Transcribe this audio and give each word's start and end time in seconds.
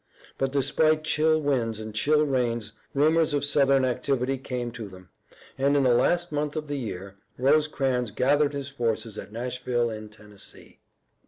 But 0.39 0.51
despite 0.51 1.03
chill 1.03 1.39
winds 1.39 1.79
and 1.79 1.93
chill 1.93 2.25
rains 2.25 2.71
rumors 2.95 3.35
of 3.35 3.45
Southern 3.45 3.85
activity 3.85 4.39
came 4.39 4.71
to 4.71 4.87
them, 4.87 5.09
and 5.59 5.77
in 5.77 5.83
the 5.83 5.93
last 5.93 6.31
month 6.31 6.55
of 6.55 6.65
the 6.65 6.77
year 6.79 7.13
Rosecrans 7.37 8.09
gathered 8.09 8.53
his 8.53 8.67
forces 8.69 9.19
at 9.19 9.31
Nashville 9.31 9.91
in 9.91 10.09
Tennessee. 10.09 10.79